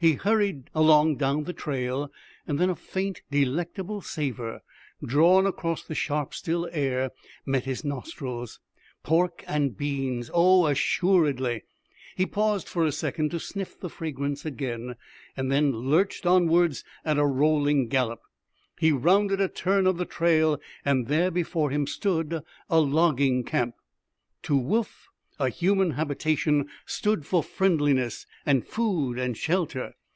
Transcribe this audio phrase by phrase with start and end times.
[0.00, 2.12] He hurried along down the trail.
[2.46, 4.60] Then a faint, delectable savor,
[5.04, 7.10] drawn across the sharp, still air,
[7.44, 8.60] met his nostrils.
[9.02, 11.64] Pork and beans oh, assuredly!
[12.14, 14.94] He paused for a second to sniff the fragrance again,
[15.36, 18.20] and then lurched onwards at a rolling gallop.
[18.78, 23.74] He rounded a turn of the trail, and there before him stood a logging camp.
[24.44, 25.06] To Woof
[25.40, 29.94] a human habitation stood for friendliness and food and shelter.